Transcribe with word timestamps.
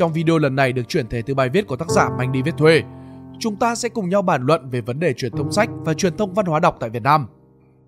Trong 0.00 0.12
video 0.12 0.38
lần 0.38 0.56
này 0.56 0.72
được 0.72 0.88
chuyển 0.88 1.08
thể 1.08 1.22
từ 1.22 1.34
bài 1.34 1.48
viết 1.48 1.66
của 1.66 1.76
tác 1.76 1.90
giả 1.90 2.08
Mạnh 2.18 2.32
Đi 2.32 2.42
Viết 2.42 2.54
Thuê, 2.58 2.82
chúng 3.38 3.56
ta 3.56 3.74
sẽ 3.74 3.88
cùng 3.88 4.08
nhau 4.08 4.22
bàn 4.22 4.42
luận 4.42 4.70
về 4.70 4.80
vấn 4.80 5.00
đề 5.00 5.12
truyền 5.12 5.32
thông 5.32 5.52
sách 5.52 5.70
và 5.72 5.94
truyền 5.94 6.16
thông 6.16 6.34
văn 6.34 6.46
hóa 6.46 6.60
đọc 6.60 6.76
tại 6.80 6.90
Việt 6.90 7.02
Nam. 7.02 7.26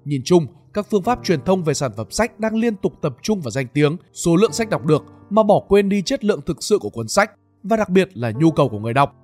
Nhìn 0.05 0.23
chung, 0.25 0.47
các 0.75 0.87
phương 0.91 1.03
pháp 1.03 1.19
truyền 1.25 1.43
thông 1.45 1.65
về 1.65 1.75
sản 1.75 1.93
phẩm 1.97 2.11
sách 2.11 2.41
đang 2.41 2.57
liên 2.57 2.77
tục 2.77 2.93
tập 3.03 3.17
trung 3.23 3.41
vào 3.41 3.51
danh 3.51 3.67
tiếng, 3.75 3.97
số 4.13 4.37
lượng 4.37 4.53
sách 4.53 4.71
đọc 4.71 4.87
được 4.87 5.05
mà 5.31 5.43
bỏ 5.43 5.61
quên 5.69 5.89
đi 5.89 6.03
chất 6.03 6.25
lượng 6.25 6.41
thực 6.47 6.63
sự 6.63 6.79
của 6.79 6.91
cuốn 6.91 7.09
sách 7.09 7.31
và 7.63 7.77
đặc 7.77 7.89
biệt 7.89 8.09
là 8.17 8.31
nhu 8.31 8.51
cầu 8.51 8.69
của 8.69 8.79
người 8.79 8.95
đọc. 8.95 9.15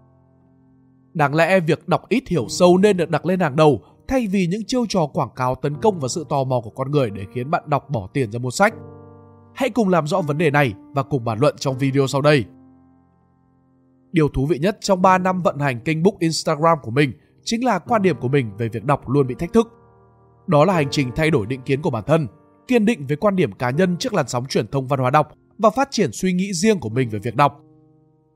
Đáng 1.14 1.34
lẽ 1.34 1.60
việc 1.60 1.88
đọc 1.88 2.08
ít 2.08 2.28
hiểu 2.28 2.46
sâu 2.48 2.78
nên 2.78 2.96
được 2.96 3.10
đặt 3.10 3.26
lên 3.26 3.40
hàng 3.40 3.56
đầu 3.56 3.80
thay 4.08 4.26
vì 4.26 4.46
những 4.46 4.64
chiêu 4.66 4.86
trò 4.88 5.06
quảng 5.06 5.30
cáo 5.36 5.54
tấn 5.54 5.76
công 5.80 6.00
vào 6.00 6.08
sự 6.08 6.26
tò 6.28 6.44
mò 6.44 6.60
của 6.60 6.70
con 6.70 6.90
người 6.90 7.10
để 7.10 7.22
khiến 7.34 7.50
bạn 7.50 7.62
đọc 7.66 7.90
bỏ 7.90 8.08
tiền 8.12 8.32
ra 8.32 8.38
mua 8.38 8.50
sách. 8.50 8.74
Hãy 9.54 9.70
cùng 9.70 9.88
làm 9.88 10.06
rõ 10.06 10.20
vấn 10.20 10.38
đề 10.38 10.50
này 10.50 10.74
và 10.94 11.02
cùng 11.02 11.24
bàn 11.24 11.38
luận 11.40 11.54
trong 11.58 11.78
video 11.78 12.06
sau 12.06 12.20
đây. 12.20 12.44
Điều 14.12 14.28
thú 14.28 14.46
vị 14.46 14.58
nhất 14.58 14.78
trong 14.80 15.02
3 15.02 15.18
năm 15.18 15.42
vận 15.42 15.58
hành 15.58 15.80
kênh 15.80 16.02
book 16.02 16.18
Instagram 16.18 16.78
của 16.82 16.90
mình 16.90 17.12
chính 17.44 17.64
là 17.64 17.78
quan 17.78 18.02
điểm 18.02 18.16
của 18.20 18.28
mình 18.28 18.50
về 18.58 18.68
việc 18.68 18.84
đọc 18.84 19.08
luôn 19.08 19.26
bị 19.26 19.34
thách 19.38 19.52
thức. 19.52 19.72
Đó 20.46 20.64
là 20.64 20.72
hành 20.72 20.88
trình 20.90 21.10
thay 21.16 21.30
đổi 21.30 21.46
định 21.46 21.60
kiến 21.62 21.82
của 21.82 21.90
bản 21.90 22.04
thân, 22.06 22.26
kiên 22.68 22.84
định 22.84 23.06
với 23.06 23.16
quan 23.16 23.36
điểm 23.36 23.52
cá 23.52 23.70
nhân 23.70 23.96
trước 23.96 24.14
làn 24.14 24.28
sóng 24.28 24.46
truyền 24.46 24.68
thông 24.68 24.86
văn 24.86 25.00
hóa 25.00 25.10
đọc 25.10 25.32
và 25.58 25.70
phát 25.70 25.88
triển 25.90 26.12
suy 26.12 26.32
nghĩ 26.32 26.52
riêng 26.52 26.80
của 26.80 26.88
mình 26.88 27.08
về 27.08 27.18
việc 27.18 27.36
đọc. 27.36 27.60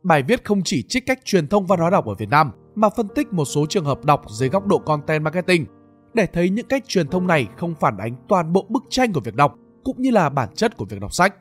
Bài 0.03 0.23
viết 0.23 0.45
không 0.45 0.62
chỉ 0.62 0.83
trích 0.89 1.07
cách 1.07 1.21
truyền 1.25 1.48
thông 1.48 1.67
văn 1.67 1.79
hóa 1.79 1.91
đọc 1.91 2.07
ở 2.07 2.15
Việt 2.15 2.29
Nam 2.29 2.51
mà 2.75 2.89
phân 2.89 3.09
tích 3.15 3.33
một 3.33 3.45
số 3.45 3.67
trường 3.67 3.84
hợp 3.84 4.05
đọc 4.05 4.23
dưới 4.31 4.48
góc 4.48 4.67
độ 4.67 4.79
content 4.79 5.23
marketing 5.23 5.67
để 6.15 6.27
thấy 6.27 6.51
những 6.51 6.67
cách 6.67 6.84
truyền 6.89 7.09
thông 7.09 7.27
này 7.27 7.48
không 7.57 7.75
phản 7.81 7.98
ánh 7.98 8.15
toàn 8.29 8.53
bộ 8.53 8.67
bức 8.69 8.84
tranh 8.91 9.12
của 9.12 9.20
việc 9.20 9.34
đọc 9.34 9.55
cũng 9.84 10.03
như 10.03 10.11
là 10.11 10.29
bản 10.29 10.48
chất 10.55 10.77
của 10.77 10.84
việc 10.84 11.01
đọc 11.01 11.12
sách. 11.12 11.34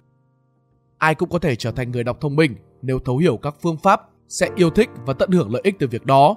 Ai 0.98 1.16
cũng 1.16 1.30
có 1.30 1.40
thể 1.40 1.56
trở 1.56 1.72
thành 1.72 1.92
người 1.92 2.04
đọc 2.04 2.18
thông 2.22 2.36
minh 2.36 2.56
nếu 2.82 3.00
thấu 3.00 3.18
hiểu 3.18 3.38
các 3.38 3.56
phương 3.62 3.78
pháp, 3.78 4.02
sẽ 4.32 4.50
yêu 4.56 4.70
thích 4.70 4.90
và 5.06 5.14
tận 5.14 5.32
hưởng 5.32 5.54
lợi 5.54 5.62
ích 5.66 5.76
từ 5.80 5.88
việc 5.88 6.06
đó. 6.06 6.36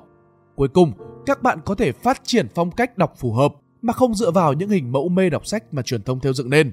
Cuối 0.56 0.68
cùng, 0.68 0.92
các 1.26 1.42
bạn 1.42 1.58
có 1.64 1.74
thể 1.74 1.92
phát 1.92 2.20
triển 2.24 2.48
phong 2.54 2.70
cách 2.70 2.98
đọc 2.98 3.12
phù 3.16 3.32
hợp 3.32 3.54
mà 3.82 3.92
không 3.92 4.14
dựa 4.14 4.30
vào 4.30 4.52
những 4.52 4.68
hình 4.68 4.92
mẫu 4.92 5.08
mê 5.08 5.30
đọc 5.30 5.46
sách 5.46 5.74
mà 5.74 5.82
truyền 5.82 6.02
thông 6.02 6.20
theo 6.20 6.32
dựng 6.32 6.50
nên. 6.50 6.72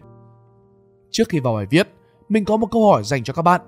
Trước 1.11 1.23
khi 1.29 1.39
vào 1.39 1.53
bài 1.53 1.65
viết, 1.69 1.87
mình 2.29 2.45
có 2.45 2.57
một 2.57 2.67
câu 2.71 2.91
hỏi 2.91 3.03
dành 3.03 3.23
cho 3.23 3.33
các 3.33 3.41
bạn. 3.41 3.61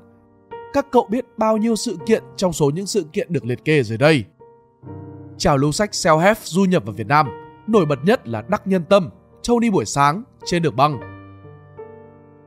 Các 0.74 0.88
cậu 0.92 1.08
biết 1.09 1.26
bao 1.38 1.58
nhiêu 1.58 1.76
sự 1.76 1.98
kiện 2.06 2.24
trong 2.36 2.54
số 2.54 2.70
những 2.70 2.86
sự 2.86 3.06
kiện 3.14 3.34
được 3.34 3.46
liệt 3.46 3.66
kê 3.66 3.84
dưới 3.84 3.98
đây? 3.98 4.26
Trào 5.38 5.58
lưu 5.58 5.72
sách 5.72 5.90
self-help 5.92 6.36
du 6.44 6.64
nhập 6.64 6.86
vào 6.86 6.96
Việt 6.96 7.08
Nam, 7.08 7.28
nổi 7.68 7.86
bật 7.86 8.00
nhất 8.04 8.28
là 8.28 8.42
Đắc 8.42 8.68
Nhân 8.68 8.84
Tâm, 8.90 9.09
Châu 9.42 9.59
Đi 9.59 9.70
Buổi 9.70 9.86
Sáng, 9.86 10.24
Trên 10.46 10.64
Đường 10.64 10.76
Băng. 10.76 11.00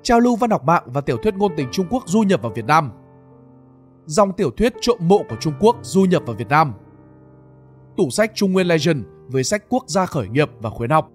Trào 0.03 0.21
lưu 0.21 0.37
văn 0.37 0.51
học 0.51 0.65
mạng 0.65 0.83
và 0.87 1.01
tiểu 1.01 1.17
thuyết 1.17 1.35
ngôn 1.35 1.53
tình 1.57 1.69
Trung 1.73 1.87
Quốc 1.91 2.03
du 2.07 2.21
nhập 2.21 2.43
vào 2.43 2.53
Việt 2.55 2.65
Nam. 2.65 2.91
Dòng 4.07 4.33
tiểu 4.33 4.51
thuyết 4.51 4.73
trộm 4.81 4.99
mộ 5.01 5.23
của 5.29 5.37
Trung 5.41 5.55
Quốc 5.61 5.77
du 5.83 6.05
nhập 6.05 6.23
vào 6.27 6.37
Việt 6.37 6.49
Nam. 6.49 6.73
Tủ 7.97 8.11
sách 8.11 8.33
Trung 8.35 8.53
Nguyên 8.53 8.67
Legend 8.67 9.05
với 9.27 9.45
sách 9.45 9.65
quốc 9.69 9.85
gia 9.87 10.07
khởi 10.07 10.29
nghiệp 10.29 10.51
và 10.61 10.71
khuyến 10.71 10.91
học. 10.91 11.11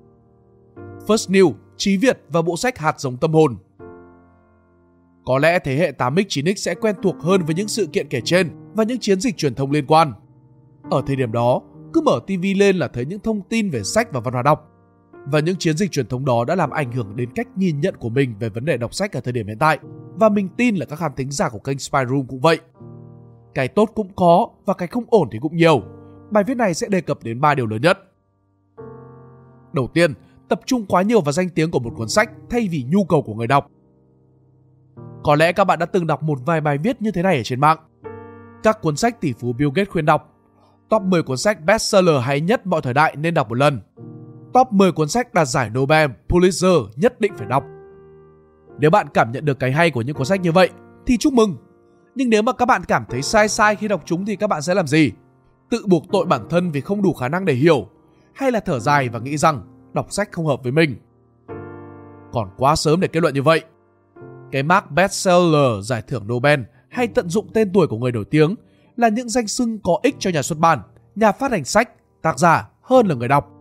First 1.07 1.31
New, 1.31 1.53
Trí 1.77 1.97
Việt 1.97 2.19
và 2.29 2.41
bộ 2.41 2.57
sách 2.57 2.77
Hạt 2.77 2.99
giống 2.99 3.17
tâm 3.17 3.33
hồn. 3.33 3.57
Có 5.25 5.37
lẽ 5.39 5.59
thế 5.59 5.75
hệ 5.75 5.91
8X 5.91 6.23
9X 6.23 6.55
sẽ 6.55 6.75
quen 6.75 6.95
thuộc 7.03 7.15
hơn 7.21 7.41
với 7.45 7.55
những 7.55 7.67
sự 7.67 7.87
kiện 7.93 8.07
kể 8.09 8.21
trên 8.25 8.49
và 8.73 8.83
những 8.83 8.99
chiến 8.99 9.19
dịch 9.21 9.37
truyền 9.37 9.55
thông 9.55 9.71
liên 9.71 9.85
quan. 9.87 10.13
Ở 10.89 11.01
thời 11.07 11.15
điểm 11.15 11.31
đó, 11.31 11.61
cứ 11.93 12.01
mở 12.01 12.19
TV 12.27 12.45
lên 12.57 12.77
là 12.77 12.87
thấy 12.87 13.05
những 13.05 13.19
thông 13.19 13.41
tin 13.41 13.69
về 13.69 13.83
sách 13.83 14.13
và 14.13 14.19
văn 14.19 14.33
hóa 14.33 14.43
đọc. 14.43 14.71
Và 15.25 15.39
những 15.39 15.55
chiến 15.55 15.77
dịch 15.77 15.91
truyền 15.91 16.07
thống 16.07 16.25
đó 16.25 16.45
đã 16.45 16.55
làm 16.55 16.69
ảnh 16.69 16.91
hưởng 16.91 17.15
đến 17.15 17.29
cách 17.35 17.47
nhìn 17.55 17.79
nhận 17.81 17.95
của 17.97 18.09
mình 18.09 18.35
về 18.39 18.49
vấn 18.49 18.65
đề 18.65 18.77
đọc 18.77 18.93
sách 18.93 19.13
ở 19.13 19.21
thời 19.21 19.33
điểm 19.33 19.47
hiện 19.47 19.57
tại. 19.59 19.79
Và 20.15 20.29
mình 20.29 20.49
tin 20.57 20.75
là 20.75 20.85
các 20.85 20.95
khán 20.95 21.11
thính 21.15 21.31
giả 21.31 21.49
của 21.49 21.59
kênh 21.59 21.79
Spy 21.79 21.99
Room 22.09 22.25
cũng 22.27 22.39
vậy. 22.39 22.59
Cái 23.53 23.67
tốt 23.67 23.89
cũng 23.95 24.09
có 24.15 24.49
và 24.65 24.73
cái 24.73 24.87
không 24.87 25.03
ổn 25.07 25.29
thì 25.31 25.39
cũng 25.41 25.57
nhiều. 25.57 25.81
Bài 26.31 26.43
viết 26.43 26.57
này 26.57 26.73
sẽ 26.73 26.87
đề 26.87 27.01
cập 27.01 27.23
đến 27.23 27.41
ba 27.41 27.55
điều 27.55 27.67
lớn 27.67 27.81
nhất. 27.81 27.99
Đầu 29.73 29.87
tiên, 29.93 30.13
tập 30.49 30.61
trung 30.65 30.85
quá 30.85 31.01
nhiều 31.01 31.21
vào 31.21 31.31
danh 31.31 31.49
tiếng 31.49 31.71
của 31.71 31.79
một 31.79 31.93
cuốn 31.97 32.07
sách 32.07 32.31
thay 32.49 32.67
vì 32.71 32.85
nhu 32.89 33.03
cầu 33.03 33.21
của 33.21 33.33
người 33.33 33.47
đọc. 33.47 33.67
Có 35.23 35.35
lẽ 35.35 35.51
các 35.51 35.63
bạn 35.63 35.79
đã 35.79 35.85
từng 35.85 36.07
đọc 36.07 36.23
một 36.23 36.39
vài 36.45 36.61
bài 36.61 36.77
viết 36.77 37.01
như 37.01 37.11
thế 37.11 37.21
này 37.21 37.37
ở 37.37 37.43
trên 37.43 37.59
mạng. 37.59 37.77
Các 38.63 38.81
cuốn 38.81 38.95
sách 38.95 39.21
tỷ 39.21 39.33
phú 39.33 39.53
Bill 39.53 39.71
Gates 39.75 39.89
khuyên 39.89 40.05
đọc 40.05 40.31
Top 40.91 41.01
10 41.01 41.23
cuốn 41.23 41.37
sách 41.37 41.65
bestseller 41.65 42.21
hay 42.21 42.41
nhất 42.41 42.67
mọi 42.67 42.81
thời 42.81 42.93
đại 42.93 43.15
nên 43.15 43.33
đọc 43.33 43.49
một 43.49 43.55
lần. 43.55 43.79
Top 44.53 44.71
10 44.71 44.91
cuốn 44.91 45.07
sách 45.07 45.33
đạt 45.33 45.47
giải 45.47 45.69
Nobel, 45.69 46.11
Pulitzer 46.29 46.87
nhất 46.95 47.21
định 47.21 47.33
phải 47.37 47.47
đọc. 47.47 47.63
Nếu 48.79 48.89
bạn 48.89 49.07
cảm 49.13 49.31
nhận 49.31 49.45
được 49.45 49.59
cái 49.59 49.71
hay 49.71 49.91
của 49.91 50.01
những 50.01 50.15
cuốn 50.15 50.25
sách 50.25 50.41
như 50.41 50.51
vậy 50.51 50.69
thì 51.05 51.17
chúc 51.17 51.33
mừng. 51.33 51.57
Nhưng 52.15 52.29
nếu 52.29 52.41
mà 52.41 52.53
các 52.53 52.65
bạn 52.65 52.81
cảm 52.87 53.05
thấy 53.09 53.21
sai 53.21 53.47
sai 53.47 53.75
khi 53.75 53.87
đọc 53.87 54.01
chúng 54.05 54.25
thì 54.25 54.35
các 54.35 54.47
bạn 54.47 54.61
sẽ 54.61 54.73
làm 54.73 54.87
gì? 54.87 55.11
Tự 55.69 55.85
buộc 55.87 56.03
tội 56.11 56.25
bản 56.25 56.49
thân 56.49 56.71
vì 56.71 56.81
không 56.81 57.01
đủ 57.01 57.13
khả 57.13 57.27
năng 57.27 57.45
để 57.45 57.53
hiểu 57.53 57.87
hay 58.33 58.51
là 58.51 58.59
thở 58.59 58.79
dài 58.79 59.09
và 59.09 59.19
nghĩ 59.19 59.37
rằng 59.37 59.61
đọc 59.93 60.07
sách 60.09 60.31
không 60.31 60.45
hợp 60.45 60.63
với 60.63 60.71
mình? 60.71 60.95
Còn 62.31 62.49
quá 62.57 62.75
sớm 62.75 62.99
để 62.99 63.07
kết 63.07 63.19
luận 63.19 63.33
như 63.33 63.41
vậy. 63.41 63.61
Cái 64.51 64.63
mark 64.63 64.91
bestseller 64.91 65.83
giải 65.83 66.01
thưởng 66.07 66.27
Nobel 66.27 66.59
hay 66.89 67.07
tận 67.07 67.29
dụng 67.29 67.47
tên 67.53 67.71
tuổi 67.73 67.87
của 67.87 67.97
người 67.97 68.11
nổi 68.11 68.25
tiếng 68.25 68.55
là 68.95 69.09
những 69.09 69.29
danh 69.29 69.47
xưng 69.47 69.79
có 69.79 69.99
ích 70.03 70.15
cho 70.19 70.29
nhà 70.29 70.41
xuất 70.41 70.59
bản, 70.59 70.79
nhà 71.15 71.31
phát 71.31 71.51
hành 71.51 71.65
sách, 71.65 71.89
tác 72.21 72.39
giả 72.39 72.69
hơn 72.81 73.07
là 73.07 73.15
người 73.15 73.27
đọc. 73.27 73.51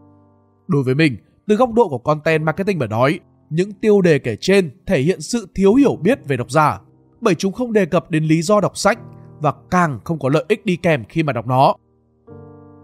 Đối 0.68 0.82
với 0.82 0.94
mình, 0.94 1.16
từ 1.46 1.56
góc 1.56 1.72
độ 1.72 1.88
của 1.88 1.98
content 1.98 2.44
marketing 2.44 2.78
mà 2.78 2.86
nói, 2.86 3.20
những 3.50 3.72
tiêu 3.72 4.00
đề 4.00 4.18
kể 4.18 4.36
trên 4.40 4.70
thể 4.86 5.00
hiện 5.00 5.20
sự 5.20 5.48
thiếu 5.54 5.74
hiểu 5.74 5.96
biết 5.96 6.18
về 6.28 6.36
độc 6.36 6.50
giả, 6.50 6.80
bởi 7.20 7.34
chúng 7.34 7.52
không 7.52 7.72
đề 7.72 7.86
cập 7.86 8.10
đến 8.10 8.24
lý 8.24 8.42
do 8.42 8.60
đọc 8.60 8.76
sách 8.76 8.98
và 9.40 9.52
càng 9.70 10.00
không 10.04 10.18
có 10.18 10.28
lợi 10.28 10.44
ích 10.48 10.66
đi 10.66 10.76
kèm 10.76 11.04
khi 11.08 11.22
mà 11.22 11.32
đọc 11.32 11.46
nó. 11.46 11.74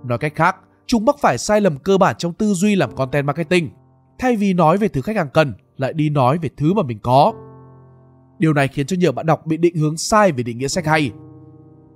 Nói 0.04 0.18
cách 0.18 0.34
khác, 0.34 0.56
chúng 0.86 1.04
mắc 1.04 1.16
phải 1.20 1.38
sai 1.38 1.60
lầm 1.60 1.78
cơ 1.78 1.98
bản 1.98 2.16
trong 2.18 2.32
tư 2.32 2.54
duy 2.54 2.74
làm 2.74 2.96
content 2.96 3.26
marketing. 3.26 3.70
Thay 4.18 4.36
vì 4.36 4.52
nói 4.52 4.78
về 4.78 4.88
thứ 4.88 5.02
khách 5.02 5.16
hàng 5.16 5.28
cần, 5.34 5.54
lại 5.76 5.92
đi 5.92 6.10
nói 6.10 6.38
về 6.38 6.48
thứ 6.56 6.74
mà 6.74 6.82
mình 6.82 6.98
có. 7.02 7.32
Điều 8.38 8.52
này 8.52 8.68
khiến 8.68 8.86
cho 8.86 8.96
nhiều 8.96 9.12
bạn 9.12 9.26
đọc 9.26 9.46
bị 9.46 9.56
định 9.56 9.76
hướng 9.76 9.96
sai 9.96 10.32
về 10.32 10.42
định 10.42 10.58
nghĩa 10.58 10.68
sách 10.68 10.86
hay 10.86 11.12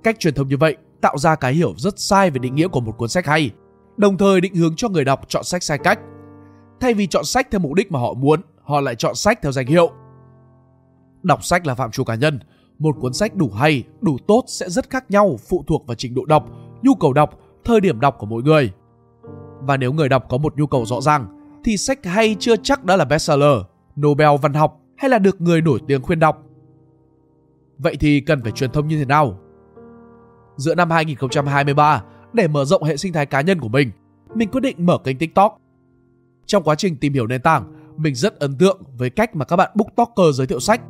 Cách 0.03 0.19
truyền 0.19 0.33
thông 0.33 0.47
như 0.47 0.57
vậy 0.57 0.77
tạo 1.01 1.17
ra 1.17 1.35
cái 1.35 1.53
hiểu 1.53 1.73
rất 1.77 1.99
sai 1.99 2.29
về 2.29 2.39
định 2.39 2.55
nghĩa 2.55 2.67
của 2.67 2.79
một 2.79 2.91
cuốn 2.97 3.09
sách 3.09 3.25
hay, 3.25 3.51
đồng 3.97 4.17
thời 4.17 4.41
định 4.41 4.55
hướng 4.55 4.75
cho 4.75 4.89
người 4.89 5.05
đọc 5.05 5.21
chọn 5.27 5.43
sách 5.43 5.63
sai 5.63 5.77
cách. 5.77 5.99
Thay 6.79 6.93
vì 6.93 7.07
chọn 7.07 7.25
sách 7.25 7.47
theo 7.51 7.59
mục 7.59 7.73
đích 7.73 7.91
mà 7.91 7.99
họ 7.99 8.13
muốn, 8.13 8.41
họ 8.71 8.81
lại 8.81 8.95
chọn 8.95 9.15
sách 9.15 9.39
theo 9.41 9.51
danh 9.51 9.67
hiệu. 9.67 9.91
Đọc 11.23 11.43
sách 11.43 11.67
là 11.67 11.75
phạm 11.75 11.91
trù 11.91 12.03
cá 12.03 12.15
nhân, 12.15 12.39
một 12.79 12.95
cuốn 12.99 13.13
sách 13.13 13.35
đủ 13.35 13.49
hay, 13.49 13.83
đủ 14.01 14.17
tốt 14.27 14.43
sẽ 14.47 14.69
rất 14.69 14.89
khác 14.89 15.11
nhau 15.11 15.37
phụ 15.49 15.63
thuộc 15.67 15.87
vào 15.87 15.95
trình 15.95 16.15
độ 16.15 16.25
đọc, 16.25 16.45
nhu 16.81 16.95
cầu 16.95 17.13
đọc, 17.13 17.39
thời 17.63 17.79
điểm 17.79 17.99
đọc 17.99 18.15
của 18.19 18.25
mỗi 18.25 18.43
người. 18.43 18.71
Và 19.59 19.77
nếu 19.77 19.93
người 19.93 20.09
đọc 20.09 20.25
có 20.29 20.37
một 20.37 20.57
nhu 20.57 20.67
cầu 20.67 20.85
rõ 20.85 21.01
ràng, 21.01 21.27
thì 21.63 21.77
sách 21.77 22.05
hay 22.05 22.35
chưa 22.39 22.55
chắc 22.55 22.85
đã 22.85 22.95
là 22.95 23.05
bestseller, 23.05 23.57
Nobel 23.99 24.29
văn 24.41 24.53
học 24.53 24.79
hay 24.97 25.09
là 25.09 25.19
được 25.19 25.41
người 25.41 25.61
nổi 25.61 25.79
tiếng 25.87 26.01
khuyên 26.01 26.19
đọc. 26.19 26.43
Vậy 27.77 27.95
thì 27.99 28.19
cần 28.19 28.41
phải 28.43 28.51
truyền 28.51 28.71
thông 28.71 28.87
như 28.87 28.97
thế 28.97 29.05
nào? 29.05 29.37
giữa 30.61 30.75
năm 30.75 30.89
2023 30.89 32.03
để 32.33 32.47
mở 32.47 32.65
rộng 32.65 32.83
hệ 32.83 32.97
sinh 32.97 33.13
thái 33.13 33.25
cá 33.25 33.41
nhân 33.41 33.59
của 33.59 33.67
mình, 33.67 33.91
mình 34.35 34.49
quyết 34.49 34.61
định 34.61 34.85
mở 34.85 34.97
kênh 34.97 35.17
TikTok. 35.17 35.57
Trong 36.45 36.63
quá 36.63 36.75
trình 36.75 36.95
tìm 36.95 37.13
hiểu 37.13 37.27
nền 37.27 37.41
tảng, 37.41 37.80
mình 38.01 38.15
rất 38.15 38.39
ấn 38.39 38.57
tượng 38.57 38.81
với 38.97 39.09
cách 39.09 39.35
mà 39.35 39.45
các 39.45 39.55
bạn 39.55 39.71
booktalker 39.75 40.35
giới 40.35 40.47
thiệu 40.47 40.59
sách. 40.59 40.81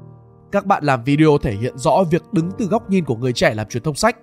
Các 0.52 0.66
bạn 0.66 0.84
làm 0.84 1.04
video 1.04 1.38
thể 1.42 1.54
hiện 1.54 1.78
rõ 1.78 2.04
việc 2.12 2.24
đứng 2.32 2.52
từ 2.58 2.66
góc 2.66 2.90
nhìn 2.90 3.06
của 3.06 3.16
người 3.16 3.34
trẻ 3.34 3.54
làm 3.54 3.68
truyền 3.70 3.84
thông 3.84 3.96
sách. 3.96 4.18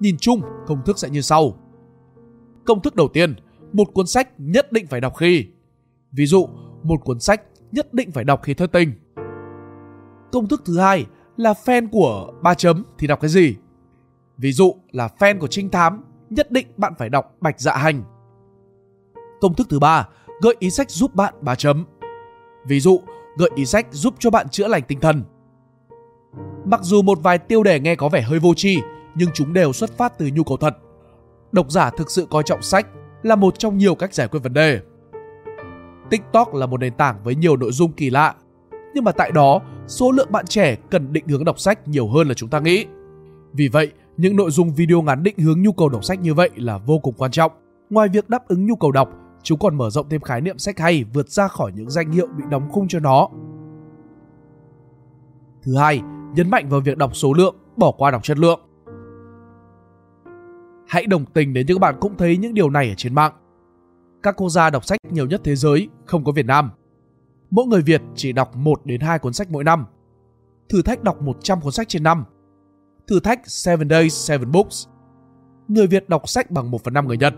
Nhìn 0.00 0.16
chung, 0.20 0.42
công 0.66 0.84
thức 0.84 0.98
sẽ 0.98 1.10
như 1.10 1.20
sau. 1.20 1.56
Công 2.64 2.82
thức 2.82 2.96
đầu 2.96 3.08
tiên, 3.08 3.34
một 3.72 3.88
cuốn 3.94 4.06
sách 4.06 4.28
nhất 4.38 4.72
định 4.72 4.86
phải 4.86 5.00
đọc 5.00 5.16
khi. 5.16 5.46
Ví 6.12 6.26
dụ, 6.26 6.48
một 6.82 7.04
cuốn 7.04 7.20
sách 7.20 7.42
nhất 7.72 7.94
định 7.94 8.12
phải 8.12 8.24
đọc 8.24 8.40
khi 8.42 8.54
thất 8.54 8.72
tình. 8.72 8.92
Công 10.32 10.48
thức 10.48 10.62
thứ 10.64 10.78
hai 10.78 11.06
là 11.36 11.52
fan 11.64 11.88
của 11.92 12.32
ba 12.42 12.54
chấm 12.54 12.84
thì 12.98 13.06
đọc 13.06 13.20
cái 13.20 13.28
gì? 13.28 13.56
Ví 14.38 14.52
dụ 14.52 14.74
là 14.90 15.08
fan 15.18 15.38
của 15.38 15.46
trinh 15.46 15.70
thám, 15.70 16.04
nhất 16.30 16.50
định 16.50 16.66
bạn 16.76 16.92
phải 16.98 17.08
đọc 17.08 17.36
Bạch 17.40 17.60
Dạ 17.60 17.76
Hành. 17.76 18.02
Công 19.40 19.54
thức 19.54 19.66
thứ 19.70 19.78
ba, 19.78 20.08
gợi 20.42 20.56
ý 20.58 20.70
sách 20.70 20.90
giúp 20.90 21.14
bạn 21.14 21.34
ba 21.40 21.54
chấm. 21.54 21.84
Ví 22.66 22.80
dụ, 22.80 23.00
gợi 23.36 23.50
ý 23.54 23.64
sách 23.64 23.86
giúp 23.90 24.14
cho 24.18 24.30
bạn 24.30 24.48
chữa 24.48 24.68
lành 24.68 24.82
tinh 24.88 25.00
thần. 25.00 25.22
Mặc 26.64 26.80
dù 26.82 27.02
một 27.02 27.18
vài 27.22 27.38
tiêu 27.38 27.62
đề 27.62 27.80
nghe 27.80 27.94
có 27.94 28.08
vẻ 28.08 28.20
hơi 28.20 28.38
vô 28.38 28.54
tri, 28.54 28.78
nhưng 29.14 29.28
chúng 29.34 29.52
đều 29.52 29.72
xuất 29.72 29.90
phát 29.96 30.18
từ 30.18 30.30
nhu 30.34 30.44
cầu 30.44 30.56
thật. 30.56 30.76
Độc 31.52 31.70
giả 31.70 31.90
thực 31.90 32.10
sự 32.10 32.26
coi 32.30 32.42
trọng 32.42 32.62
sách 32.62 32.86
là 33.22 33.36
một 33.36 33.58
trong 33.58 33.78
nhiều 33.78 33.94
cách 33.94 34.14
giải 34.14 34.28
quyết 34.28 34.40
vấn 34.42 34.52
đề. 34.52 34.80
TikTok 36.10 36.54
là 36.54 36.66
một 36.66 36.80
nền 36.80 36.94
tảng 36.94 37.16
với 37.24 37.34
nhiều 37.34 37.56
nội 37.56 37.72
dung 37.72 37.92
kỳ 37.92 38.10
lạ, 38.10 38.34
nhưng 38.94 39.04
mà 39.04 39.12
tại 39.12 39.32
đó, 39.32 39.60
số 39.86 40.10
lượng 40.10 40.32
bạn 40.32 40.46
trẻ 40.46 40.76
cần 40.90 41.12
định 41.12 41.28
hướng 41.28 41.44
đọc 41.44 41.58
sách 41.58 41.88
nhiều 41.88 42.08
hơn 42.08 42.28
là 42.28 42.34
chúng 42.34 42.50
ta 42.50 42.60
nghĩ. 42.60 42.86
Vì 43.52 43.68
vậy, 43.68 43.92
những 44.16 44.36
nội 44.36 44.50
dung 44.50 44.74
video 44.74 45.02
ngắn 45.02 45.22
định 45.22 45.38
hướng 45.38 45.62
nhu 45.62 45.72
cầu 45.72 45.88
đọc 45.88 46.04
sách 46.04 46.20
như 46.20 46.34
vậy 46.34 46.50
là 46.56 46.78
vô 46.78 46.98
cùng 46.98 47.14
quan 47.18 47.30
trọng. 47.30 47.52
Ngoài 47.90 48.08
việc 48.08 48.28
đáp 48.28 48.48
ứng 48.48 48.66
nhu 48.66 48.76
cầu 48.76 48.92
đọc, 48.92 49.10
chúng 49.42 49.58
còn 49.58 49.78
mở 49.78 49.90
rộng 49.90 50.08
thêm 50.08 50.20
khái 50.20 50.40
niệm 50.40 50.58
sách 50.58 50.78
hay 50.78 51.04
vượt 51.04 51.28
ra 51.28 51.48
khỏi 51.48 51.72
những 51.74 51.90
danh 51.90 52.10
hiệu 52.10 52.26
bị 52.26 52.44
đóng 52.50 52.68
khung 52.72 52.88
cho 52.88 53.00
nó. 53.00 53.28
Thứ 55.62 55.76
hai, 55.76 56.02
nhấn 56.34 56.50
mạnh 56.50 56.68
vào 56.68 56.80
việc 56.80 56.98
đọc 56.98 57.16
số 57.16 57.32
lượng 57.32 57.56
bỏ 57.76 57.92
qua 57.92 58.10
đọc 58.10 58.22
chất 58.24 58.38
lượng. 58.38 58.60
Hãy 60.88 61.06
đồng 61.06 61.24
tình 61.24 61.52
nếu 61.52 61.64
như 61.66 61.74
các 61.74 61.80
bạn 61.80 61.96
cũng 62.00 62.16
thấy 62.16 62.36
những 62.36 62.54
điều 62.54 62.70
này 62.70 62.88
ở 62.88 62.94
trên 62.96 63.14
mạng. 63.14 63.32
Các 64.22 64.36
quốc 64.36 64.48
gia 64.48 64.70
đọc 64.70 64.84
sách 64.84 64.98
nhiều 65.10 65.26
nhất 65.26 65.40
thế 65.44 65.56
giới 65.56 65.88
không 66.06 66.24
có 66.24 66.32
Việt 66.32 66.46
Nam. 66.46 66.70
Mỗi 67.50 67.66
người 67.66 67.82
Việt 67.82 68.02
chỉ 68.14 68.32
đọc 68.32 68.56
1 68.56 68.80
đến 68.84 69.00
2 69.00 69.18
cuốn 69.18 69.32
sách 69.32 69.50
mỗi 69.50 69.64
năm. 69.64 69.86
Thử 70.68 70.82
thách 70.82 71.02
đọc 71.02 71.22
100 71.22 71.60
cuốn 71.60 71.72
sách 71.72 71.88
trên 71.88 72.02
năm. 72.02 72.24
Thử 73.06 73.20
thách 73.20 73.40
7 73.66 73.76
Days 73.90 74.30
7 74.30 74.38
Books. 74.38 74.86
Người 75.68 75.86
Việt 75.86 76.08
đọc 76.08 76.28
sách 76.28 76.50
bằng 76.50 76.70
1 76.70 76.84
phần 76.84 76.94
5 76.94 77.06
người 77.08 77.16
Nhật. 77.16 77.34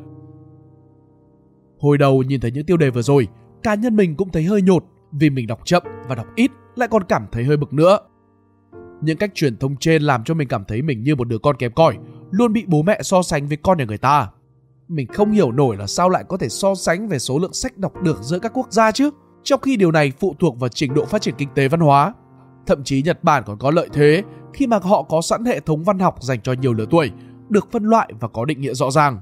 Hồi 1.82 1.98
đầu 1.98 2.22
nhìn 2.22 2.40
thấy 2.40 2.50
những 2.50 2.66
tiêu 2.66 2.76
đề 2.76 2.90
vừa 2.90 3.02
rồi, 3.02 3.28
cá 3.62 3.74
nhân 3.74 3.96
mình 3.96 4.16
cũng 4.16 4.30
thấy 4.30 4.44
hơi 4.44 4.62
nhột 4.62 4.84
vì 5.12 5.30
mình 5.30 5.46
đọc 5.46 5.60
chậm 5.64 5.82
và 6.08 6.14
đọc 6.14 6.26
ít 6.36 6.50
lại 6.76 6.88
còn 6.88 7.04
cảm 7.04 7.26
thấy 7.32 7.44
hơi 7.44 7.56
bực 7.56 7.72
nữa. 7.72 7.98
Những 9.00 9.16
cách 9.16 9.30
truyền 9.34 9.56
thông 9.56 9.76
trên 9.76 10.02
làm 10.02 10.24
cho 10.24 10.34
mình 10.34 10.48
cảm 10.48 10.64
thấy 10.68 10.82
mình 10.82 11.02
như 11.02 11.14
một 11.14 11.28
đứa 11.28 11.38
con 11.38 11.56
kém 11.56 11.72
cỏi, 11.72 11.98
luôn 12.30 12.52
bị 12.52 12.64
bố 12.66 12.82
mẹ 12.82 13.02
so 13.02 13.22
sánh 13.22 13.48
với 13.48 13.56
con 13.62 13.78
nhà 13.78 13.84
người 13.84 13.98
ta. 13.98 14.28
Mình 14.88 15.06
không 15.06 15.32
hiểu 15.32 15.52
nổi 15.52 15.76
là 15.76 15.86
sao 15.86 16.08
lại 16.08 16.24
có 16.28 16.36
thể 16.36 16.48
so 16.48 16.74
sánh 16.74 17.08
về 17.08 17.18
số 17.18 17.38
lượng 17.38 17.52
sách 17.52 17.78
đọc 17.78 17.92
được 18.02 18.22
giữa 18.22 18.38
các 18.38 18.52
quốc 18.54 18.72
gia 18.72 18.92
chứ, 18.92 19.10
trong 19.42 19.60
khi 19.60 19.76
điều 19.76 19.92
này 19.92 20.12
phụ 20.20 20.34
thuộc 20.38 20.60
vào 20.60 20.68
trình 20.68 20.94
độ 20.94 21.04
phát 21.04 21.22
triển 21.22 21.34
kinh 21.38 21.48
tế 21.54 21.68
văn 21.68 21.80
hóa. 21.80 22.14
Thậm 22.66 22.84
chí 22.84 23.02
Nhật 23.02 23.24
Bản 23.24 23.42
còn 23.46 23.58
có 23.58 23.70
lợi 23.70 23.88
thế 23.92 24.22
khi 24.54 24.66
mà 24.66 24.78
họ 24.82 25.02
có 25.02 25.20
sẵn 25.20 25.44
hệ 25.44 25.60
thống 25.60 25.84
văn 25.84 25.98
học 25.98 26.16
dành 26.20 26.40
cho 26.40 26.52
nhiều 26.52 26.72
lứa 26.72 26.86
tuổi, 26.90 27.10
được 27.48 27.72
phân 27.72 27.84
loại 27.84 28.12
và 28.20 28.28
có 28.28 28.44
định 28.44 28.60
nghĩa 28.60 28.74
rõ 28.74 28.90
ràng. 28.90 29.20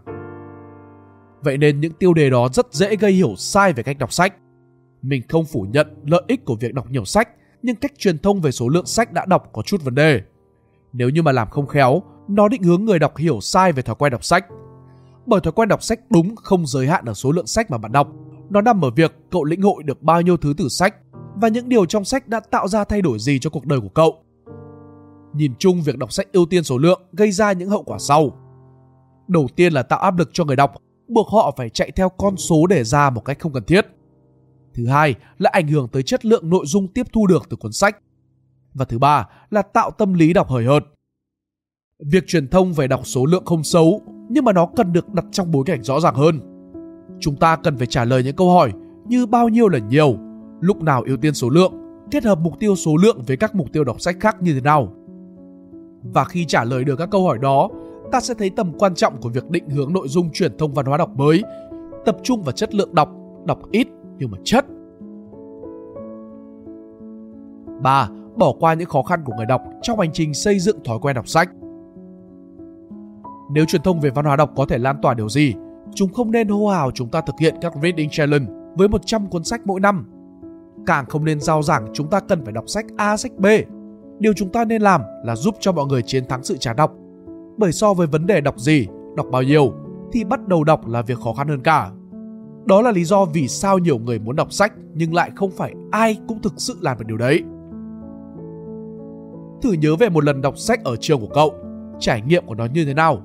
Vậy 1.43 1.59
nên 1.59 1.81
những 1.81 1.93
tiêu 1.93 2.15
đề 2.15 2.31
đó 2.31 2.49
rất 2.53 2.67
dễ 2.75 2.97
gây 2.97 3.13
hiểu 3.13 3.35
sai 3.37 3.73
về 3.73 3.83
cách 3.83 3.99
đọc 3.99 4.13
sách. 4.13 4.35
Mình 5.03 5.23
không 5.29 5.45
phủ 5.45 5.67
nhận 5.71 5.87
lợi 6.05 6.23
ích 6.29 6.45
của 6.45 6.57
việc 6.57 6.75
đọc 6.75 6.91
nhiều 6.91 7.05
sách, 7.05 7.29
nhưng 7.63 7.77
cách 7.77 7.93
truyền 7.99 8.19
thông 8.19 8.41
về 8.41 8.51
số 8.51 8.69
lượng 8.69 8.87
sách 8.87 9.13
đã 9.13 9.27
đọc 9.27 9.49
có 9.53 9.63
chút 9.63 9.83
vấn 9.85 9.95
đề. 9.95 10.23
Nếu 10.93 11.09
như 11.09 11.23
mà 11.23 11.33
làm 11.33 11.51
không 11.51 11.67
khéo, 11.67 12.03
nó 12.29 12.49
định 12.49 12.63
hướng 12.63 12.85
người 12.85 12.99
đọc 12.99 13.17
hiểu 13.17 13.41
sai 13.41 13.73
về 13.73 13.83
thói 13.83 13.95
quen 13.95 14.13
đọc 14.13 14.25
sách. 14.25 14.47
Bởi 15.27 15.41
thói 15.41 15.53
quen 15.53 15.69
đọc 15.69 15.83
sách 15.83 16.01
đúng 16.11 16.37
không 16.37 16.67
giới 16.67 16.87
hạn 16.87 17.05
ở 17.05 17.15
số 17.15 17.33
lượng 17.33 17.47
sách 17.47 17.71
mà 17.71 17.79
bạn 17.79 17.93
đọc, 17.93 18.09
nó 18.51 18.61
nằm 18.61 18.85
ở 18.85 18.91
việc 18.91 19.17
cậu 19.31 19.45
lĩnh 19.45 19.63
hội 19.63 19.83
được 19.83 20.03
bao 20.03 20.23
nhiêu 20.23 20.37
thứ 20.37 20.55
từ 20.57 20.69
sách 20.69 20.95
và 21.35 21.49
những 21.49 21.69
điều 21.69 21.87
trong 21.87 22.05
sách 22.05 22.29
đã 22.29 22.41
tạo 22.41 22.69
ra 22.69 22.85
thay 22.85 23.03
đổi 23.03 23.19
gì 23.19 23.39
cho 23.39 23.51
cuộc 23.51 23.67
đời 23.67 23.81
của 23.81 23.89
cậu. 23.89 24.23
Nhìn 25.35 25.53
chung 25.59 25.83
việc 25.83 25.99
đọc 25.99 26.13
sách 26.13 26.33
ưu 26.33 26.47
tiên 26.47 26.65
số 26.65 26.79
lượng 26.79 27.03
gây 27.13 27.33
ra 27.33 27.53
những 27.53 27.71
hậu 27.71 27.83
quả 27.83 27.99
sau. 27.99 28.31
Đầu 29.29 29.49
tiên 29.57 29.73
là 29.73 29.83
tạo 29.83 29.99
áp 29.99 30.19
lực 30.19 30.31
cho 30.33 30.45
người 30.45 30.57
đọc, 30.57 30.75
buộc 31.11 31.29
họ 31.29 31.55
phải 31.57 31.69
chạy 31.69 31.91
theo 31.91 32.09
con 32.09 32.37
số 32.37 32.67
để 32.67 32.85
ra 32.85 33.11
một 33.11 33.25
cách 33.25 33.39
không 33.39 33.53
cần 33.53 33.65
thiết. 33.65 33.87
Thứ 34.75 34.87
hai 34.87 35.15
là 35.39 35.51
ảnh 35.53 35.69
hưởng 35.69 35.89
tới 35.89 36.03
chất 36.03 36.25
lượng 36.25 36.51
nội 36.51 36.67
dung 36.67 36.89
tiếp 36.89 37.07
thu 37.13 37.27
được 37.27 37.47
từ 37.51 37.57
cuốn 37.57 37.73
sách. 37.73 37.97
Và 38.75 38.85
thứ 38.85 38.99
ba 38.99 39.29
là 39.51 39.63
tạo 39.63 39.91
tâm 39.91 40.15
lý 40.15 40.33
đọc 40.33 40.49
hời 40.49 40.65
hợt. 40.65 40.85
Việc 42.07 42.25
truyền 42.27 42.49
thông 42.49 42.73
về 42.73 42.87
đọc 42.87 43.01
số 43.05 43.27
lượng 43.27 43.45
không 43.45 43.65
xấu, 43.65 44.03
nhưng 44.29 44.45
mà 44.45 44.53
nó 44.53 44.67
cần 44.77 44.93
được 44.93 45.09
đặt 45.09 45.25
trong 45.33 45.51
bối 45.51 45.65
cảnh 45.67 45.83
rõ 45.83 46.01
ràng 46.01 46.15
hơn. 46.15 46.41
Chúng 47.21 47.37
ta 47.37 47.57
cần 47.57 47.77
phải 47.77 47.87
trả 47.87 48.05
lời 48.05 48.25
những 48.25 48.37
câu 48.37 48.51
hỏi 48.51 48.73
như 49.07 49.27
bao 49.27 49.49
nhiêu 49.49 49.69
là 49.69 49.79
nhiều, 49.79 50.17
lúc 50.61 50.83
nào 50.83 51.03
ưu 51.07 51.17
tiên 51.17 51.35
số 51.35 51.49
lượng, 51.49 51.73
kết 52.11 52.25
hợp 52.25 52.39
mục 52.39 52.59
tiêu 52.61 52.77
số 52.77 52.97
lượng 52.97 53.23
với 53.27 53.37
các 53.37 53.55
mục 53.55 53.73
tiêu 53.73 53.85
đọc 53.85 54.01
sách 54.01 54.17
khác 54.21 54.37
như 54.43 54.55
thế 54.55 54.61
nào. 54.61 54.93
Và 56.03 56.25
khi 56.25 56.45
trả 56.45 56.65
lời 56.65 56.85
được 56.85 56.97
các 56.97 57.09
câu 57.11 57.25
hỏi 57.25 57.39
đó, 57.39 57.69
ta 58.13 58.21
sẽ 58.21 58.35
thấy 58.35 58.51
tầm 58.51 58.73
quan 58.79 58.95
trọng 58.95 59.21
của 59.21 59.29
việc 59.29 59.51
định 59.51 59.69
hướng 59.69 59.93
nội 59.93 60.09
dung 60.09 60.31
truyền 60.33 60.59
thông 60.59 60.75
văn 60.75 60.87
hóa 60.87 60.97
đọc 60.97 61.11
mới, 61.17 61.43
tập 62.05 62.17
trung 62.23 62.43
vào 62.43 62.53
chất 62.53 62.75
lượng 62.75 62.95
đọc, 62.95 63.09
đọc 63.45 63.59
ít 63.73 63.89
nhưng 64.19 64.31
mà 64.31 64.39
chất. 64.45 64.65
3. 67.83 68.09
Bỏ 68.37 68.53
qua 68.61 68.75
những 68.75 68.89
khó 68.89 69.03
khăn 69.03 69.23
của 69.25 69.33
người 69.37 69.47
đọc 69.47 69.63
trong 69.83 70.01
hành 70.01 70.13
trình 70.13 70.35
xây 70.35 70.59
dựng 70.59 70.85
thói 70.85 70.99
quen 70.99 71.17
đọc 71.17 71.29
sách. 71.29 71.51
Nếu 73.53 73.65
truyền 73.65 73.83
thông 73.83 74.01
về 74.01 74.11
văn 74.11 74.25
hóa 74.25 74.37
đọc 74.37 74.53
có 74.57 74.65
thể 74.65 74.79
lan 74.79 74.97
tỏa 75.03 75.15
điều 75.15 75.29
gì, 75.29 75.55
chúng 75.95 76.13
không 76.13 76.31
nên 76.31 76.49
hô 76.49 76.69
hào 76.69 76.91
chúng 76.91 77.09
ta 77.09 77.21
thực 77.21 77.35
hiện 77.41 77.55
các 77.61 77.73
reading 77.83 78.09
challenge 78.11 78.47
với 78.77 78.89
100 78.89 79.27
cuốn 79.27 79.45
sách 79.45 79.61
mỗi 79.65 79.81
năm. 79.81 80.11
Càng 80.87 81.07
không 81.07 81.25
nên 81.25 81.41
giao 81.41 81.63
giảng 81.63 81.87
chúng 81.93 82.11
ta 82.11 82.21
cần 82.21 82.45
phải 82.45 82.53
đọc 82.53 82.65
sách 82.67 82.87
A, 82.97 83.17
sách 83.17 83.33
B. 83.39 83.47
Điều 84.19 84.33
chúng 84.33 84.49
ta 84.49 84.65
nên 84.65 84.83
làm 84.83 85.03
là 85.25 85.37
giúp 85.37 85.55
cho 85.61 85.73
mọi 85.73 85.87
người 85.87 86.03
chiến 86.03 86.25
thắng 86.29 86.45
sự 86.45 86.57
chán 86.57 86.77
đọc. 86.77 86.93
Bởi 87.61 87.73
so 87.73 87.95
với 87.95 88.07
vấn 88.07 88.27
đề 88.27 88.41
đọc 88.41 88.59
gì, 88.59 88.87
đọc 89.17 89.27
bao 89.33 89.43
nhiêu, 89.43 89.73
thì 90.13 90.25
bắt 90.25 90.49
đầu 90.49 90.65
đọc 90.65 90.89
là 90.89 91.03
việc 91.03 91.19
khó 91.19 91.33
khăn 91.33 91.49
hơn 91.49 91.63
cả. 91.63 91.91
Đó 92.65 92.83
là 92.83 92.91
lý 92.91 93.05
do 93.05 93.25
vì 93.25 93.49
sao 93.49 93.79
nhiều 93.79 93.99
người 93.99 94.19
muốn 94.19 94.37
đọc 94.37 94.53
sách 94.53 94.73
nhưng 94.95 95.15
lại 95.15 95.31
không 95.37 95.51
phải 95.51 95.75
ai 95.91 96.17
cũng 96.29 96.43
thực 96.43 96.53
sự 96.57 96.77
làm 96.81 96.99
được 96.99 97.05
điều 97.07 97.17
đấy. 97.17 97.43
Thử 99.63 99.73
nhớ 99.73 99.97
về 99.97 100.09
một 100.09 100.25
lần 100.25 100.41
đọc 100.41 100.59
sách 100.59 100.85
ở 100.85 100.97
trường 100.97 101.21
của 101.21 101.35
cậu, 101.35 101.55
trải 101.99 102.23
nghiệm 102.23 102.47
của 102.47 102.55
nó 102.55 102.67
như 102.67 102.85
thế 102.85 102.95
nào. 102.95 103.23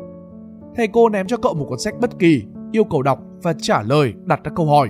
Thầy 0.75 0.87
cô 0.87 1.09
ném 1.09 1.27
cho 1.27 1.37
cậu 1.37 1.53
một 1.53 1.65
cuốn 1.69 1.79
sách 1.79 1.93
bất 2.01 2.19
kỳ, 2.19 2.43
yêu 2.71 2.83
cầu 2.83 3.01
đọc 3.01 3.19
và 3.43 3.53
trả 3.53 3.81
lời 3.81 4.13
đặt 4.25 4.41
các 4.43 4.53
câu 4.55 4.65
hỏi. 4.65 4.89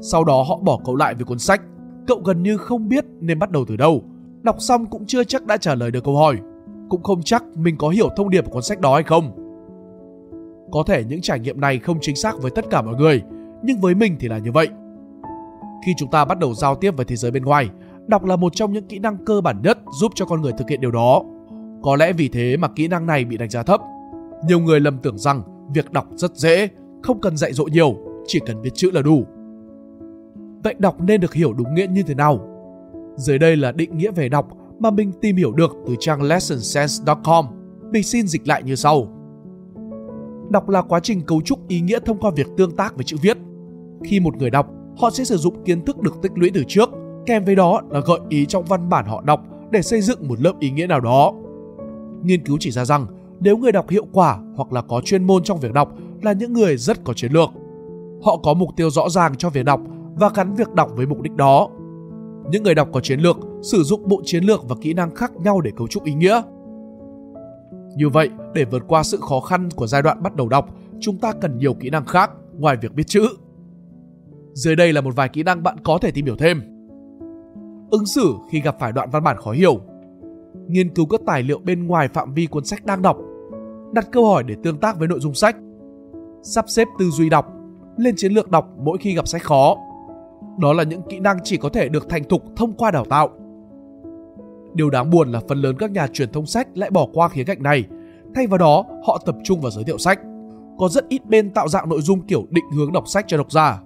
Sau 0.00 0.24
đó 0.24 0.44
họ 0.48 0.58
bỏ 0.62 0.80
cậu 0.84 0.96
lại 0.96 1.14
với 1.14 1.24
cuốn 1.24 1.38
sách, 1.38 1.62
cậu 2.06 2.20
gần 2.24 2.42
như 2.42 2.56
không 2.56 2.88
biết 2.88 3.04
nên 3.20 3.38
bắt 3.38 3.50
đầu 3.50 3.64
từ 3.68 3.76
đâu. 3.76 4.02
Đọc 4.42 4.56
xong 4.58 4.86
cũng 4.86 5.06
chưa 5.06 5.24
chắc 5.24 5.46
đã 5.46 5.56
trả 5.56 5.74
lời 5.74 5.90
được 5.90 6.04
câu 6.04 6.16
hỏi, 6.16 6.36
cũng 6.88 7.02
không 7.02 7.22
chắc 7.22 7.44
mình 7.56 7.76
có 7.78 7.88
hiểu 7.88 8.08
thông 8.16 8.30
điệp 8.30 8.44
của 8.44 8.50
cuốn 8.50 8.62
sách 8.62 8.80
đó 8.80 8.94
hay 8.94 9.02
không. 9.02 9.30
Có 10.72 10.82
thể 10.86 11.04
những 11.04 11.20
trải 11.20 11.38
nghiệm 11.38 11.60
này 11.60 11.78
không 11.78 11.98
chính 12.00 12.16
xác 12.16 12.42
với 12.42 12.50
tất 12.50 12.64
cả 12.70 12.82
mọi 12.82 12.94
người, 12.94 13.22
nhưng 13.62 13.80
với 13.80 13.94
mình 13.94 14.16
thì 14.20 14.28
là 14.28 14.38
như 14.38 14.52
vậy. 14.52 14.68
Khi 15.86 15.92
chúng 15.98 16.10
ta 16.10 16.24
bắt 16.24 16.38
đầu 16.38 16.54
giao 16.54 16.74
tiếp 16.74 16.96
với 16.96 17.04
thế 17.04 17.16
giới 17.16 17.30
bên 17.30 17.44
ngoài, 17.44 17.68
đọc 18.06 18.24
là 18.24 18.36
một 18.36 18.54
trong 18.54 18.72
những 18.72 18.86
kỹ 18.86 18.98
năng 18.98 19.24
cơ 19.24 19.40
bản 19.40 19.60
nhất 19.62 19.78
giúp 20.00 20.12
cho 20.14 20.24
con 20.24 20.42
người 20.42 20.52
thực 20.58 20.68
hiện 20.68 20.80
điều 20.80 20.90
đó. 20.90 21.22
Có 21.82 21.96
lẽ 21.96 22.12
vì 22.12 22.28
thế 22.28 22.56
mà 22.56 22.68
kỹ 22.68 22.88
năng 22.88 23.06
này 23.06 23.24
bị 23.24 23.36
đánh 23.36 23.50
giá 23.50 23.62
thấp. 23.62 23.80
Nhiều 24.46 24.60
người 24.60 24.80
lầm 24.80 24.98
tưởng 24.98 25.18
rằng 25.18 25.42
việc 25.74 25.92
đọc 25.92 26.06
rất 26.16 26.36
dễ, 26.36 26.68
không 27.02 27.20
cần 27.20 27.36
dạy 27.36 27.52
dỗ 27.52 27.64
nhiều, 27.64 27.96
chỉ 28.26 28.40
cần 28.46 28.62
biết 28.62 28.70
chữ 28.74 28.90
là 28.90 29.02
đủ. 29.02 29.24
Vậy 30.64 30.74
đọc 30.78 31.00
nên 31.00 31.20
được 31.20 31.34
hiểu 31.34 31.52
đúng 31.52 31.74
nghĩa 31.74 31.86
như 31.86 32.02
thế 32.02 32.14
nào? 32.14 32.40
Dưới 33.16 33.38
đây 33.38 33.56
là 33.56 33.72
định 33.72 33.98
nghĩa 33.98 34.10
về 34.10 34.28
đọc 34.28 34.48
mà 34.78 34.90
mình 34.90 35.12
tìm 35.20 35.36
hiểu 35.36 35.52
được 35.52 35.76
từ 35.86 35.96
trang 36.00 36.22
lessonsense.com. 36.22 37.46
Mình 37.92 38.02
xin 38.02 38.26
dịch 38.26 38.48
lại 38.48 38.62
như 38.62 38.74
sau. 38.74 39.08
Đọc 40.50 40.68
là 40.68 40.82
quá 40.82 41.00
trình 41.00 41.20
cấu 41.20 41.40
trúc 41.40 41.68
ý 41.68 41.80
nghĩa 41.80 41.98
thông 41.98 42.18
qua 42.18 42.30
việc 42.36 42.46
tương 42.56 42.76
tác 42.76 42.96
với 42.96 43.04
chữ 43.04 43.16
viết. 43.22 43.38
Khi 44.04 44.20
một 44.20 44.36
người 44.36 44.50
đọc, 44.50 44.66
họ 44.98 45.10
sẽ 45.10 45.24
sử 45.24 45.36
dụng 45.36 45.64
kiến 45.64 45.84
thức 45.84 45.98
được 46.00 46.22
tích 46.22 46.32
lũy 46.34 46.50
từ 46.54 46.64
trước, 46.68 46.90
kèm 47.26 47.44
với 47.44 47.54
đó 47.54 47.80
là 47.90 48.00
gợi 48.06 48.18
ý 48.28 48.46
trong 48.46 48.64
văn 48.64 48.88
bản 48.88 49.06
họ 49.06 49.22
đọc 49.26 49.40
để 49.70 49.82
xây 49.82 50.00
dựng 50.00 50.28
một 50.28 50.40
lớp 50.40 50.52
ý 50.60 50.70
nghĩa 50.70 50.86
nào 50.86 51.00
đó. 51.00 51.32
Nghiên 52.22 52.44
cứu 52.44 52.56
chỉ 52.60 52.70
ra 52.70 52.84
rằng 52.84 53.06
nếu 53.40 53.56
người 53.56 53.72
đọc 53.72 53.90
hiệu 53.90 54.06
quả 54.12 54.38
hoặc 54.56 54.72
là 54.72 54.82
có 54.82 55.00
chuyên 55.04 55.24
môn 55.24 55.42
trong 55.42 55.60
việc 55.60 55.72
đọc 55.72 55.94
là 56.22 56.32
những 56.32 56.52
người 56.52 56.76
rất 56.76 57.04
có 57.04 57.12
chiến 57.12 57.32
lược. 57.32 57.48
Họ 58.22 58.36
có 58.42 58.54
mục 58.54 58.68
tiêu 58.76 58.90
rõ 58.90 59.08
ràng 59.08 59.36
cho 59.36 59.50
việc 59.50 59.64
đọc 59.64 59.80
và 60.14 60.30
gắn 60.34 60.54
việc 60.54 60.74
đọc 60.74 60.90
với 60.96 61.06
mục 61.06 61.20
đích 61.20 61.32
đó. 61.32 61.68
Những 62.50 62.62
người 62.62 62.74
đọc 62.74 62.88
có 62.92 63.00
chiến 63.00 63.20
lược 63.20 63.36
sử 63.62 63.82
dụng 63.82 64.08
bộ 64.08 64.22
chiến 64.24 64.44
lược 64.44 64.68
và 64.68 64.76
kỹ 64.80 64.94
năng 64.94 65.14
khác 65.14 65.32
nhau 65.36 65.60
để 65.60 65.70
cấu 65.76 65.88
trúc 65.88 66.04
ý 66.04 66.14
nghĩa. 66.14 66.42
Như 67.96 68.08
vậy, 68.08 68.30
để 68.54 68.64
vượt 68.64 68.82
qua 68.88 69.02
sự 69.02 69.18
khó 69.20 69.40
khăn 69.40 69.68
của 69.76 69.86
giai 69.86 70.02
đoạn 70.02 70.22
bắt 70.22 70.36
đầu 70.36 70.48
đọc, 70.48 70.68
chúng 71.00 71.18
ta 71.18 71.32
cần 71.32 71.58
nhiều 71.58 71.74
kỹ 71.74 71.90
năng 71.90 72.06
khác 72.06 72.30
ngoài 72.58 72.76
việc 72.76 72.94
biết 72.94 73.06
chữ. 73.06 73.28
Dưới 74.52 74.76
đây 74.76 74.92
là 74.92 75.00
một 75.00 75.16
vài 75.16 75.28
kỹ 75.28 75.42
năng 75.42 75.62
bạn 75.62 75.76
có 75.84 75.98
thể 75.98 76.10
tìm 76.10 76.24
hiểu 76.24 76.36
thêm. 76.36 76.62
Ứng 77.90 78.06
xử 78.06 78.34
khi 78.50 78.60
gặp 78.60 78.76
phải 78.80 78.92
đoạn 78.92 79.10
văn 79.10 79.24
bản 79.24 79.36
khó 79.36 79.50
hiểu. 79.50 79.80
Nghiên 80.68 80.94
cứu 80.94 81.06
các 81.06 81.20
tài 81.26 81.42
liệu 81.42 81.58
bên 81.58 81.86
ngoài 81.86 82.08
phạm 82.08 82.34
vi 82.34 82.46
cuốn 82.46 82.64
sách 82.64 82.86
đang 82.86 83.02
đọc. 83.02 83.18
Đặt 83.92 84.08
câu 84.12 84.26
hỏi 84.26 84.44
để 84.46 84.54
tương 84.62 84.80
tác 84.80 84.98
với 84.98 85.08
nội 85.08 85.20
dung 85.20 85.34
sách. 85.34 85.56
Sắp 86.42 86.64
xếp 86.68 86.88
tư 86.98 87.10
duy 87.10 87.28
đọc, 87.28 87.52
lên 87.96 88.14
chiến 88.16 88.32
lược 88.32 88.50
đọc 88.50 88.68
mỗi 88.78 88.98
khi 88.98 89.14
gặp 89.14 89.28
sách 89.28 89.42
khó. 89.42 89.76
Đó 90.60 90.72
là 90.72 90.82
những 90.82 91.02
kỹ 91.08 91.20
năng 91.20 91.38
chỉ 91.44 91.56
có 91.56 91.68
thể 91.68 91.88
được 91.88 92.08
thành 92.08 92.24
thục 92.24 92.42
thông 92.56 92.72
qua 92.72 92.90
đào 92.90 93.04
tạo 93.04 93.30
Điều 94.74 94.90
đáng 94.90 95.10
buồn 95.10 95.32
là 95.32 95.40
phần 95.48 95.58
lớn 95.58 95.76
các 95.78 95.90
nhà 95.90 96.06
truyền 96.06 96.32
thông 96.32 96.46
sách 96.46 96.68
lại 96.74 96.90
bỏ 96.90 97.06
qua 97.12 97.28
khía 97.28 97.44
cạnh 97.44 97.62
này. 97.62 97.84
Thay 98.34 98.46
vào 98.46 98.58
đó, 98.58 98.84
họ 99.06 99.22
tập 99.26 99.36
trung 99.44 99.60
vào 99.60 99.70
giới 99.70 99.84
thiệu 99.84 99.98
sách. 99.98 100.20
Có 100.78 100.88
rất 100.88 101.08
ít 101.08 101.26
bên 101.26 101.50
tạo 101.50 101.68
dạng 101.68 101.88
nội 101.88 102.00
dung 102.00 102.26
kiểu 102.26 102.46
định 102.50 102.64
hướng 102.74 102.92
đọc 102.92 103.08
sách 103.08 103.24
cho 103.28 103.36
độc 103.36 103.52
giả. 103.52 103.82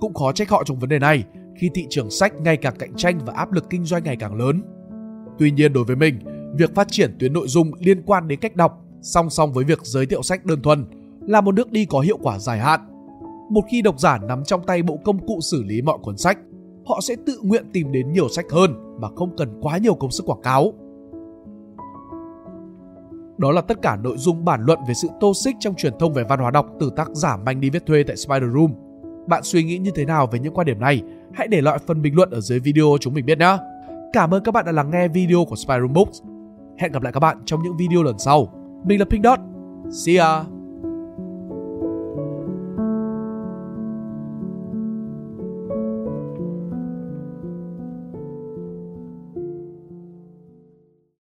Cũng 0.00 0.14
khó 0.14 0.32
trách 0.32 0.50
họ 0.50 0.62
trong 0.64 0.78
vấn 0.78 0.90
đề 0.90 0.98
này 0.98 1.24
khi 1.56 1.70
thị 1.74 1.86
trường 1.90 2.10
sách 2.10 2.32
ngày 2.40 2.56
càng 2.56 2.74
cạnh 2.78 2.94
tranh 2.96 3.18
và 3.26 3.32
áp 3.36 3.52
lực 3.52 3.70
kinh 3.70 3.84
doanh 3.84 4.04
ngày 4.04 4.16
càng 4.16 4.34
lớn. 4.34 4.62
Tuy 5.38 5.50
nhiên 5.50 5.72
đối 5.72 5.84
với 5.84 5.96
mình, 5.96 6.18
việc 6.56 6.74
phát 6.74 6.88
triển 6.90 7.16
tuyến 7.18 7.32
nội 7.32 7.48
dung 7.48 7.70
liên 7.78 8.02
quan 8.06 8.28
đến 8.28 8.40
cách 8.40 8.56
đọc 8.56 8.84
song 9.02 9.30
song 9.30 9.52
với 9.52 9.64
việc 9.64 9.80
giới 9.82 10.06
thiệu 10.06 10.22
sách 10.22 10.44
đơn 10.44 10.62
thuần 10.62 10.86
là 11.20 11.40
một 11.40 11.54
nước 11.54 11.72
đi 11.72 11.84
có 11.84 12.00
hiệu 12.00 12.18
quả 12.22 12.38
dài 12.38 12.58
hạn. 12.58 12.80
Một 13.50 13.62
khi 13.70 13.82
độc 13.82 14.00
giả 14.00 14.18
nắm 14.18 14.44
trong 14.44 14.62
tay 14.66 14.82
bộ 14.82 14.98
công 15.04 15.26
cụ 15.26 15.38
xử 15.40 15.62
lý 15.62 15.82
mọi 15.82 15.98
cuốn 16.02 16.16
sách, 16.16 16.38
họ 16.86 17.00
sẽ 17.02 17.14
tự 17.26 17.40
nguyện 17.42 17.64
tìm 17.72 17.92
đến 17.92 18.12
nhiều 18.12 18.28
sách 18.28 18.46
hơn 18.52 18.96
mà 19.00 19.08
không 19.16 19.36
cần 19.36 19.60
quá 19.60 19.78
nhiều 19.78 19.94
công 19.94 20.10
sức 20.10 20.26
quảng 20.26 20.42
cáo. 20.42 20.72
Đó 23.38 23.50
là 23.52 23.60
tất 23.60 23.82
cả 23.82 23.96
nội 23.96 24.16
dung 24.16 24.44
bản 24.44 24.64
luận 24.64 24.78
về 24.88 24.94
sự 24.94 25.08
tô 25.20 25.32
xích 25.34 25.56
trong 25.60 25.74
truyền 25.74 25.92
thông 25.98 26.12
về 26.12 26.24
văn 26.28 26.38
hóa 26.38 26.50
đọc 26.50 26.66
từ 26.80 26.90
tác 26.96 27.08
giả 27.12 27.36
Manh 27.36 27.60
đi 27.60 27.70
viết 27.70 27.86
thuê 27.86 28.02
tại 28.02 28.16
Spider 28.16 28.50
Room. 28.54 28.72
Bạn 29.26 29.42
suy 29.42 29.64
nghĩ 29.64 29.78
như 29.78 29.90
thế 29.94 30.04
nào 30.04 30.26
về 30.26 30.38
những 30.38 30.54
quan 30.54 30.66
điểm 30.66 30.80
này? 30.80 31.02
Hãy 31.32 31.48
để 31.48 31.60
lại 31.60 31.78
phần 31.86 32.02
bình 32.02 32.14
luận 32.14 32.30
ở 32.30 32.40
dưới 32.40 32.58
video 32.58 32.86
chúng 33.00 33.14
mình 33.14 33.26
biết 33.26 33.38
nhé. 33.38 33.58
Cảm 34.12 34.34
ơn 34.34 34.42
các 34.42 34.54
bạn 34.54 34.64
đã 34.64 34.72
lắng 34.72 34.90
nghe 34.90 35.08
video 35.08 35.44
của 35.48 35.56
Spider 35.56 35.80
Room 35.80 35.92
Books. 35.92 36.22
Hẹn 36.78 36.92
gặp 36.92 37.02
lại 37.02 37.12
các 37.12 37.20
bạn 37.20 37.38
trong 37.44 37.62
những 37.62 37.76
video 37.76 38.02
lần 38.02 38.18
sau. 38.18 38.48
Mình 38.84 38.98
là 38.98 39.04
Pink 39.10 39.24
Dot. 39.24 39.38
See 39.90 40.16
ya! 40.16 40.53